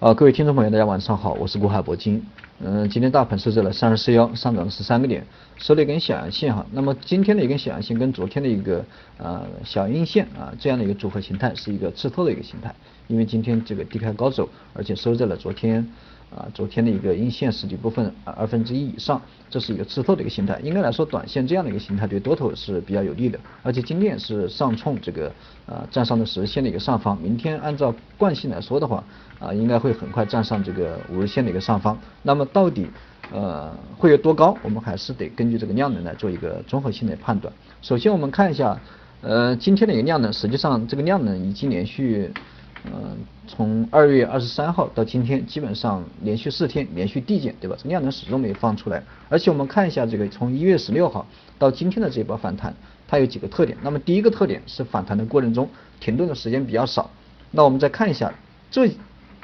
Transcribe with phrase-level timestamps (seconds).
[0.00, 2.24] 啊，各位听众朋友，大家晚上好，我是古海铂金。
[2.60, 6.64] 嗯，今天大盘收在了三十四幺，上涨了十三个点，收了一根小阳线哈。
[6.70, 8.84] 那么今天的一根小阳线跟昨天的一个
[9.16, 12.72] 呃小阴线啊这样的一个组合形态是一个吃透的一个形态，
[13.08, 15.84] 因为今天这个低开高走，而且收在了昨天。
[16.36, 20.60] 啊，昨天的一个阴线实体部分二分之一以上，这是一个吃透的一个形态。
[20.62, 23.40] 应该来说，短线这样的一个形态对多头是比较有利的。
[23.62, 25.32] 而且今天是上冲这个
[25.64, 29.02] 呃站上的十日线的一个上方，明天按照惯性来说的话，
[29.38, 31.98] 啊应该会很快站上这个五日线的一个上方。
[32.22, 32.86] 那么到底
[33.32, 34.54] 呃会有多高？
[34.62, 37.50] 我们还是得根据这个量能来做一个综合性的判断。
[37.80, 38.78] 首先我们看一下
[39.22, 42.30] 呃今天的一个量能，实际上这个量能已经连续。
[42.84, 47.76] 嗯，从二月二十三号到今天，基本上连续四天连续递减，对吧？
[47.82, 49.02] 这量能始终没有放出来。
[49.28, 51.26] 而且我们看一下这个从一月十六号
[51.58, 52.72] 到今天的这一波反弹，
[53.08, 53.76] 它有几个特点。
[53.82, 55.68] 那么第一个特点是反弹的过程中
[55.98, 57.10] 停顿的时间比较少。
[57.50, 58.32] 那我们再看一下
[58.70, 58.88] 这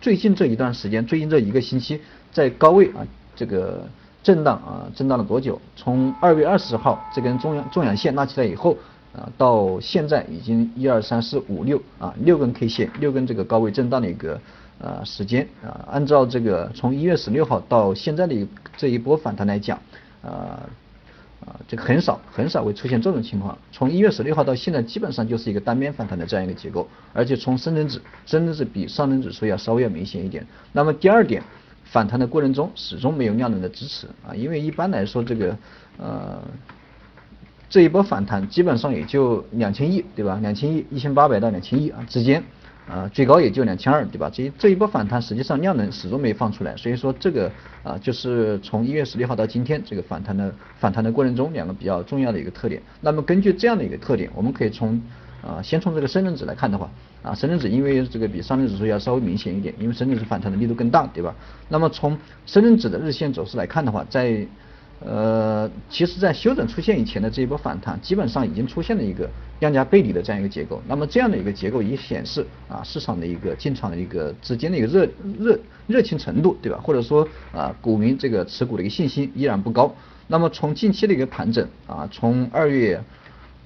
[0.00, 2.00] 最近这一段时间，最近这一个星期
[2.32, 3.06] 在高位啊
[3.36, 3.86] 这个
[4.22, 5.60] 震荡啊震荡了多久？
[5.76, 8.76] 从二月二十号这根中阳中阳线拉起来以后。
[9.18, 14.40] 啊，到现在已经一二三四五六啊，六根 K 线，六根这个高位震荡的一个
[14.78, 18.46] 呃时间啊，按照这个从一月十六号到现在的
[18.76, 19.76] 这一波反弹来讲，
[20.22, 20.62] 啊
[21.44, 23.58] 啊，这个很少很少会出现这种情况。
[23.72, 30.46] 从一月十六号到现在，基本上就是一个单边反弹的这样一个结构，而且从深成指，深成指比上证指数要稍微要明显一点。
[30.72, 31.42] 那么第二点，
[31.82, 35.58] 反弹的过程中始终没有量能的支持啊，因为一般来说这个
[35.96, 36.40] 呃。
[37.70, 40.38] 这一波反弹基本上也就两千亿，对吧？
[40.40, 42.42] 两千亿，一千八百到两千亿啊之间，
[42.88, 44.30] 啊最高也就两千二，对吧？
[44.32, 47.50] 这这一波反弹实际上量能始终没放出来，所以说这个
[47.82, 52.80] 啊就是从一月十六号到今天这个反弹的反弹的过程中两个比较重要的一个特点。
[53.02, 54.98] 那么根据这样的一个特点，我们可以从
[55.42, 56.90] 啊先从这个深圳指来看的话，
[57.22, 61.34] 啊深圳指因为这个比上证指数要稍微明显一点，因为深圳指反弹的力度更大，对吧？
[61.68, 64.46] 那么从深圳指的日线走势来看的话，在
[65.00, 70.82] 呃，其实，在休整出现以前的这一波反弹，基本上已经出现了一个量价背离的这样一个结构。
[70.88, 75.08] 那么这样的一个结构也显示啊，市场的一个进场的一个资金的一个热
[75.38, 76.80] 热热情程度，对吧？
[76.82, 79.94] 或者说啊，股民这个持股的一个信心依然不高。
[80.26, 83.00] 那么从近期的一个盘整啊，从二月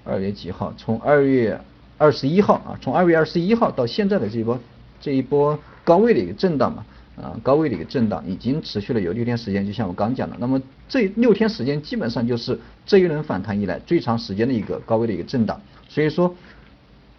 [0.05, 0.75] 二月几号？
[0.77, 1.59] 从二月
[1.97, 4.61] 二十一号啊，从二月二十一号到现在的这一波
[5.01, 6.85] 这一波高位的一个震荡嘛。
[7.23, 16.35] 啊，高位的一个震荡已经持续了有六天时间，就像我刚讲的，那么这六天时间基本上就是这一轮反弹以来最长时间的一个高位的一个震荡，所以说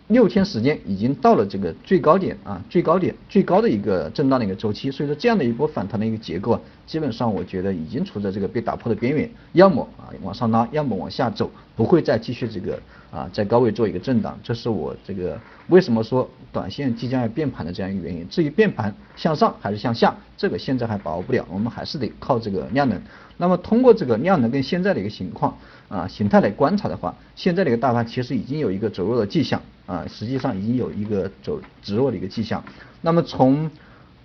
[0.08, 12.78] 六天时间已经到了这个最高点啊，最高点最高的一个震荡的一个周期，所以说这样的一波反弹的一个结构啊，基本上我觉得已经处在这个被打破的边缘，要么啊往上拉，要么往下走，不会再继续这个。
[13.14, 18.28] 啊，在高位做一个震荡，这是我这个为什么说短线即将要变盘的这样一个原因。
[18.28, 23.00] 至于变盘向上还是向下，这个现在还把握不了，我们还是得靠这个量能。
[23.38, 25.56] 那么通过这个量能跟现在的一个情况
[25.90, 32.64] 啊形态来观察的话，现在的一个大盘其实已经有一个走弱的迹象啊，实际上已经有一个走直弱的一个迹象。
[33.02, 33.70] 那么从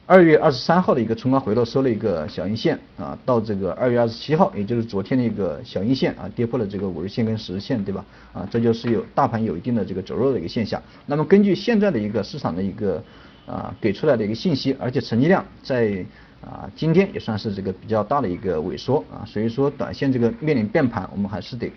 [0.08, 8.02] 二月二十三号的一个冲高回落收了一个小阴线啊，到这个二月二十七号，也就是昨天的一个小阴线啊，跌破了这个五日线跟十日线，对吧？
[8.32, 10.82] 啊，这就是有大盘有一定的这个走弱的一个现象。
[11.04, 13.04] 那么根据现在的一个市场的一个
[13.44, 16.02] 啊给出来的一个信息，而且成交量在
[16.40, 21.70] 啊今天也算是这个比较大的一个萎缩啊，所以说短线这个面临变盘，我们还是得。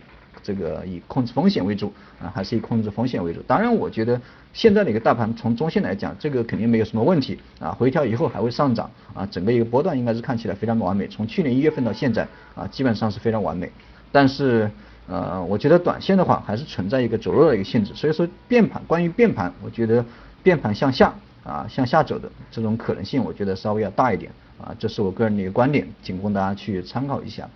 [0.44, 3.42] 这个以控制风险为主啊，还是以控制风险为主。
[3.44, 4.20] 当然，我觉得
[4.54, 11.08] 现在的一个大盘从中线来讲，这个肯定没有什么问题啊，回调以后还会上涨啊，整个一个波段应该是看起来非常完美。
[11.08, 13.72] 从去年一月份到现在啊，基本上是非常完美。
[14.12, 14.70] 但是
[15.08, 17.94] 呃，我觉得短线的话还是存在一个走弱的一个性质。
[17.94, 20.04] 所以说变盘，关于变盘，我觉得
[20.42, 27.48] 变盘向下啊向下走的这种可能性，我觉得稍微要大一点啊，这是我个人的一个观点，仅供大家去参考一下。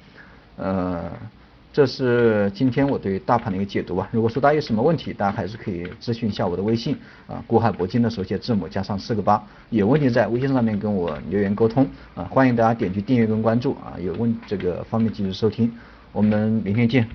[0.57, 1.09] 呃。
[1.75, 4.07] 这是今天我对大盘的一个解读吧。
[4.13, 6.95] 如果说大家有什么问题，大家还是可以咨询一下我的微信
[7.27, 11.85] 啊，固海铂金的首写字母加上四个八，有问题在微信上面跟我留言沟通
[12.15, 15.69] 啊，欢迎大家点击订阅跟关注啊，有问这个方便继续收听，
[16.13, 17.05] 我们明天见。